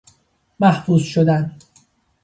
[0.59, 1.57] محفوظ شدن